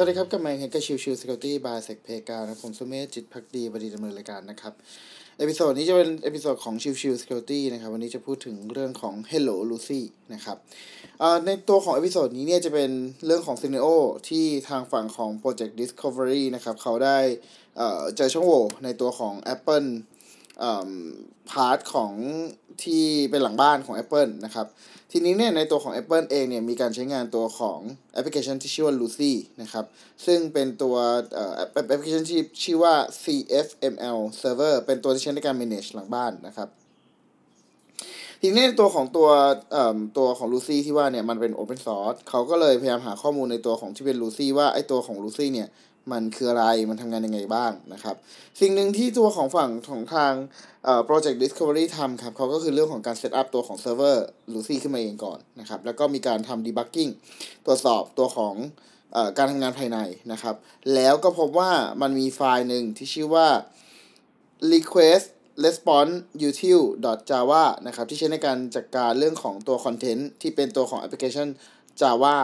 [0.00, 4.72] สวัสดีครับกับมาเฮก Chill Chill Security by SecPlayground นะผมสุเมธจิตภักดีบดินทร์ดำเนินรายการนะครับ
[5.38, 10.00] episode นี้จะเป็น episode ของ Chill Chill Security นะครับ วันนี้จะพูดถึงเรื่องของ Hello Lucee
[10.34, 10.56] นะครับ
[11.46, 12.90] ในตัวของ episode นี้เนี่ยจะเป็น
[13.26, 13.86] เรื่องของ scenario
[14.28, 17.18] ที่ทางฝั่งของ Project Discovery นะครับ เขาได้
[18.16, 19.88] เจอช่องโหว่ในตัวของ Apple
[21.50, 22.12] part ของ
[22.84, 24.66] ที่เป็นหลังบ้านของ Apple นะครับ
[25.12, 27.78] ทีนี้เนี่ยในตัวของ Apple เองเนี่ยมีการใช้งานตัวของ
[28.12, 29.84] แอปพลิเคชันที่ชื่อว่า Lucee นะครับ
[30.26, 30.96] ซึ่งเป็นตัว
[31.56, 31.62] แอ
[31.96, 36.68] ปพลิเคชันที่ชื่อว่า CFML Server เป็นตัวที่ใช้ในการ manage หลังบ้านนะครับ
[38.42, 39.28] ทีนี้ในตัวของตัว
[40.18, 45.68] ตัวของ Lucy ที่ว่าเนี่ยมันเป็น Open Source เขาก็เลยพยายามหาข้อมูลในตัวของที่เป็น Lucy ว่าไอตัวของ Lucy เนี่ย
[46.12, 48.16] มันคืออะไรมันทำงานยังไงบ้างนะครับ
[48.60, 50.32] สิ่งหนึ่งที่ตัวของฝั่งของทาง
[50.84, 54.16] เอ่อ project discovery ทำครับเขาก็คือเรื่องของการ set up ตัวของ server
[54.52, 57.12] Lucy ขึ้นมาเองก่อนนะครับ แล้วก็มีการทำ debugging
[57.66, 58.54] ตรวจสอบตัวของ
[59.12, 59.98] เอ่อการทำงานภายใน
[60.32, 60.54] นะครับ
[60.94, 63.48] แล้วก็พบว่ามันมีไฟล์หนึ่งที่ชื่อว่า
[64.72, 65.26] request
[65.64, 66.14] response
[66.48, 66.80] util
[67.30, 71.48] java นะครับ ที่ใช้ในการจัดการเรื่องของตัวคอนเทนต์ที่เป็นตัวของ application
[72.00, 72.36] java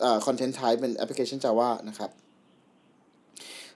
[0.00, 2.10] เอ่อ content type เป็น application java นะครับ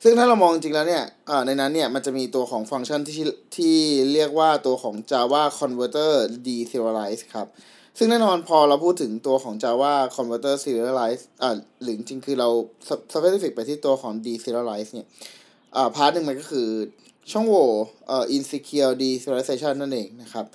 [0.03, 1.05] ซึ่งถ้าเรามองจริงแล้วเนี่ย
[1.47, 3.25] ในนั้นเนี่ยมันจะมีตัวของฟังก์ชันที่
[3.57, 3.77] ที่
[4.13, 6.13] เรียกว่าตัวของ Java Converter
[6.47, 7.47] Deserialize ครับ
[7.99, 12.49] ซึ่งแน่นอนพอเราพูดถึงตัวของ Java Converter Serialize อ่าหรือจริงคือเรา
[13.13, 15.07] specific ไปที่ตัวของ Deserialize เนี่ย
[15.77, 16.69] อ่าพาร์ทหนึ่งมันก็คือ
[17.33, 17.69] ช่องโหว่
[18.07, 20.47] เอ่อ insecure deserialization นั่นเองนะครับ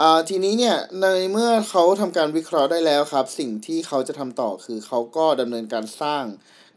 [0.00, 6.24] อ่าทีนี้เนี่ยในเมื่อเขาทำการวิเคราะห์ได้แล้วครับ สิ่งที่เขาจะทำต่อคือเขาก็ดำเนินการสร้าง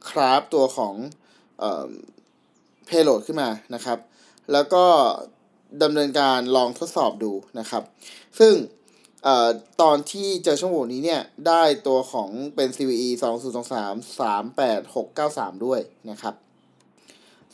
[0.09, 0.95] คราฟตัวของ
[2.85, 3.97] เพโลดขึ้นมานะครับ
[4.51, 4.85] แล้วก็
[5.83, 7.83] ดำเนินการลองทดสอบดูนะครับ
[8.39, 8.53] ซึ่ง
[9.27, 9.29] อ
[9.81, 15.79] ตอนที่เจอช่องโหว่นี้เนี่ย ได้ตัวของเป็น CVE 2 0 2 3 3 8 6 9 3 ด้วย
[16.11, 16.35] นะครับ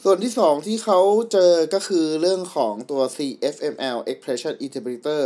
[0.04, 1.00] ส่วนที่ 2 ที่เขา
[1.32, 5.24] เจอก็คือเรื่องของตัว CFML Expression Interpreter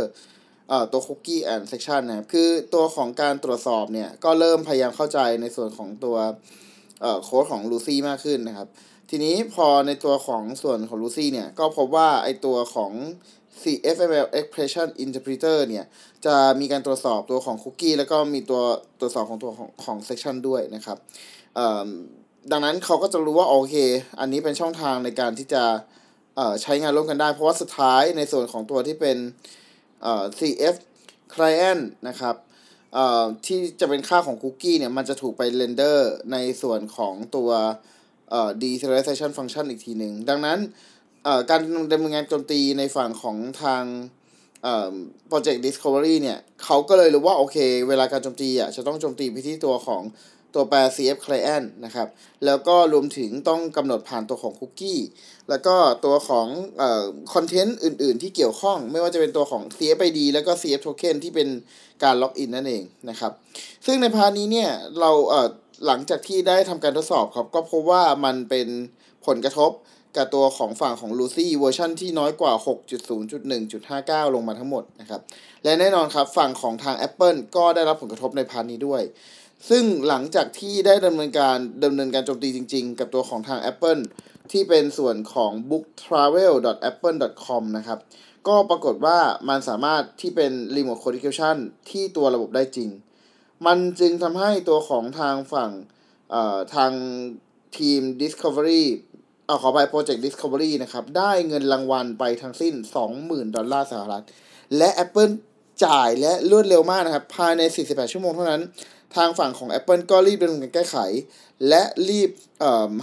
[0.92, 6.16] ตัว Cookie and Section นะครับ คือตัวของการตรวจสอบเนี่ย ก็เริ่มพยายามเข้าใจในส่วนของตัว
[7.24, 8.68] โค้ดของ Lucy มากขึ้นนะครับ
[9.10, 12.92] ทีนี้พอในตัวของส่วนของ Lucy เนี่ย ก็พบว่าไอตัวของ
[13.62, 15.84] CFML Expression Interpreter เนี่ย
[16.26, 18.62] จะมีการตรวจสอบตัวของคุกกี้ แล้วก็มีตัว
[19.00, 20.98] ตรวจสอบของตัวของของ section ด้วยนะครับ
[22.50, 23.74] ดังนั้นเขาก็จะรู้ว่า โอเค
[24.20, 25.64] อันนี้เป็นช่องทางในการที่จะ
[26.62, 29.16] ใช้งานร่วมกันได้ เพราะว่าสุดท้ายในส่วนของตัวที่เป็น
[30.38, 30.74] CF
[31.34, 32.34] Client นะครับ
[33.46, 37.50] ที่จะเป็นค่าของคุกกี้เนี่ย มันจะถูกไปเรนเดอร์ในส่วนของตัว
[38.30, 40.58] เอ่อ deserialization function อีกทีหนึ่ง ดังนั้น
[41.50, 41.60] การ
[41.92, 43.84] ดำเนินงานโจมตีในฝั่งของทาง
[44.62, 44.94] เอ่อ
[45.30, 47.56] project discovery เนี่ยเขาก็เลยรู้ว่า โอเค
[47.88, 50.02] เวลาการโจมตีอะจะต้องโจมตีไปที่ตัวของ
[50.54, 52.08] ตัวแปร cf client นะครับ
[52.44, 55.00] แล้วก็รวมถึงต้องกำหนดผ่านตัวของคุกกี้
[55.48, 56.46] แล้วก็ตัวของ
[56.78, 57.04] เอ่อ
[57.34, 61.48] คอนเทนต์อื่น ๆ ที่เกี่ยวข้อง ไม่ว่าจะเป็นตัวของ cfid แล้วก็ cf token ที่เป็น
[62.02, 63.32] การล็อกอินนั่นเองนะครับ
[63.86, 64.70] ซึ่งใน part นี้เนี่ย
[65.00, 65.48] เราเอ่อ
[65.86, 68.68] หลังจากที่ได้ทำการทดสอบครับ ก็พบว่ามันเป็น
[69.26, 69.70] ผลกระทบ
[70.16, 72.52] กับตัวของฝั่งของ Lucee เวอร์ชันที่น้อยกว่า
[73.24, 75.20] 6.0.1.59 ลงมาทั้งหมดนะครับ
[75.64, 79.02] และแน่นอนครับฝั่งของทาง Apple ก็ได้รับผลกระทบใน part นี้ด้วย
[79.68, 84.02] ซึ่งหลังจากที่ได้ดำเนินการดำเนินการโจมตีจริงๆ กับตัวของทาง Apple
[84.52, 87.98] ที่เป็นส่วนของ booktravel.apple.com นะครับ
[88.48, 91.56] ก็ปรากฏว่ามันสามารถที่เป็น remote code execution
[91.90, 92.90] ที่ตัวระบบได้จริง
[93.66, 95.70] มันจึงทำให้ตัวของทางฝั่ง
[96.74, 96.92] ทาง
[97.78, 98.82] ทีม Discovery
[99.46, 102.74] เอาขอไป Project Discovery นะครับ ได้เงินรางวัลไปทั้งสิ้น
[103.14, 104.24] 20,000 ดอลลาร์สหรัฐ
[104.76, 105.32] และ Apple
[105.84, 108.62] จ่ายและรวดเร็วมากนะครับ ภายใน 48 ชั่วโมงเท่านั้น
[109.16, 110.96] ทางฝั่งของ Apple ก็รีบดำเนินการแก้ไข
[111.68, 112.30] และรีบ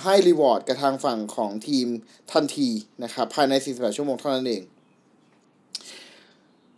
[0.04, 1.88] ให้ reward กับทางฝั่งของทีม
[2.34, 2.70] ทันที
[3.04, 4.62] นะครับภายใน 48 ชั่วโมงเท่านั้นเอง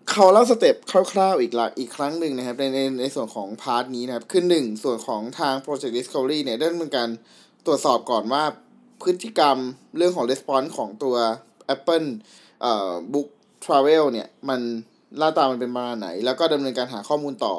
[0.10, 7.10] เขาเล่า step คร่าวๆอีกละอีกครั้งหนึ่งนะครับในในในส่วนของ part นี้นะครับ คือหนึ่งส่วนของทาง Project Discovery เนี่ยได้ดำเนินการ
[7.66, 8.44] ตรวจสอบก่อนว่า
[9.04, 9.58] พฤติกรรม
[9.98, 11.16] เรื่องของ response ของตัว
[11.76, 12.08] Apple
[12.62, 13.28] เอ่อ Book
[13.66, 14.62] Travel เนี่ย มัน
[15.18, 17.56] หน้าตามันเป็นประมาณไหน แล้วก็ดำเนินการหาข้อมูลต่อ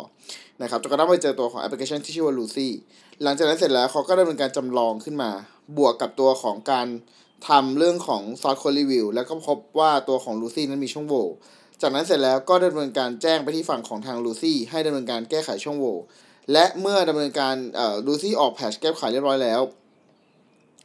[0.63, 2.69] นะครับจนกระทั่งไปเจอตัวของแอปพลิเคชันที่ชื่อว่า Lucy
[3.23, 5.31] หลังจากนั้นเสร็จแล้วเขาก็ดำเนินการจำลองขึ้นมา
[5.77, 6.87] บวกกับตัวของการ
[7.49, 11.27] ทำเรื่องของ source code review แล้วก็พบว่าตัวของ Lucy นั้นมีช่องโหว่
[11.81, 15.97] จากนั้นเสร็จแล้วก็ดำเนินการแจ้งไปที่ฝั่งของทางลูซี่ให้ดำเนินการแก้ไขช่องโหว่
[16.53, 19.61] และเมื่อดำเนินการเอ่อลูซี่ออกแพชแก้ไขเรียบร้อยแล้ว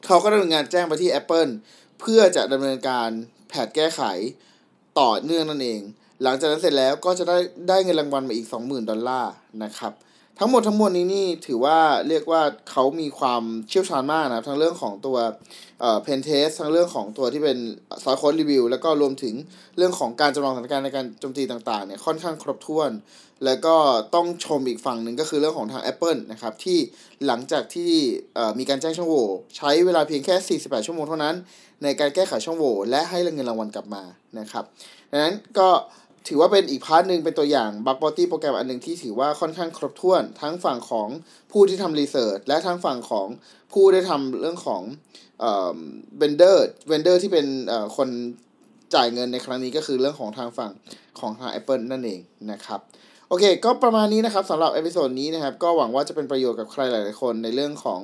[0.05, 1.51] เขาก็ดำเนินการแจ้งไปที่ Apple
[1.99, 3.09] เพื่อจะดำเนินการ
[3.49, 4.01] แพทแก้ไข
[4.99, 5.81] ต่อเนื่องนั่นเอง
[6.23, 7.37] หลังจากนั้นเสร็จแล้วก็จะได้
[7.69, 9.33] ได้เงินรางวัลมาอีก 20,000 ดอลลาร์
[9.63, 9.93] นะครับ
[10.39, 11.77] ทั้งหมดทั้งมวลนี้นี่ถือว่า
[12.07, 15.17] เรียกว่าเขามีความเชี่ยวชาญมากนะครับ ทั้งเรื่องของตัว
[15.79, 17.57] เอ่อเพนเทสทั้งเรื่องของตัวที่เป็น
[18.03, 19.35] ซอยโค้ดรีวิวแล้วก็รวมถึง
[19.77, 22.91] เรื่องของการจำลองสถานการณ์ในการโจมตีต่างๆเนี่ยค่อนข้างครบถ้วน
[23.45, 23.75] แล้วก็
[24.15, 26.77] ต้องชมอีกฝั่งหนึ่งก็คือเรื่องของทาง Apple นะครับ ที่
[27.25, 27.91] หลังจากที่
[28.35, 29.27] เอ่อมีการแจ้งช่องโหว่
[29.57, 31.35] ใช้เวลาเพียงแค่ 48 ชั่วโมงเท่านั้น
[31.83, 34.03] ในการแก้ไขช่องโหว่และให้เงินรางวัลกลับมา
[34.39, 34.63] นะครับ
[35.11, 35.69] ดังนั้นก็
[36.27, 41.07] ถือว่าเป็นอีก part หนึ่งเป็นตัวอย่างบั g บอตี้โปรแกรมอันหนึ่งที่ถือว่าค่อนข้างครบถ้วน ทั้งฝั่งของ
[41.51, 43.27] ผู้ที่ทำ research และทั้งฝั่งของ
[43.73, 44.81] ผู้ได้ทำเรื่องของ
[45.39, 45.77] เอ่อ
[46.17, 48.09] vendor vendor ที่เป็นเอ่อคน
[48.95, 50.71] จ่ายเงินในครั้งนี้ก็คือเรื่องของทางฝั่ง
[51.19, 52.19] ของทาง Apple นั่นเอง
[52.51, 52.79] นะครับ
[53.27, 57.99] โอเค ก็ประมาณนี้นะครับสำหรับ episode นี้นะครับ ก็หวังว่าจะเป็นประโยชน์กับใครหลาย ๆ คนในเรื่องของ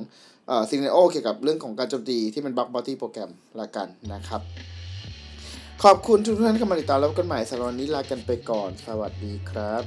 [0.47, 4.41] เอ่อ scenario เกี่ยวกับเรื่องของการโจมตีที่เป็นบั g บอตี้โปรแกรมละกันนะครับ
[5.83, 9.83] ขอบคุณทุกท่านที่เข้ามาติดตามแล้วพบกันใหม่สำหรับวันนี้ลากันไปก่อน สวัสดีครับ